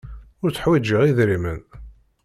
[0.41, 1.61] Ur tteḥwijiɣ idrimen.